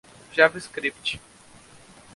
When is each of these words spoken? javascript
javascript 0.37 1.11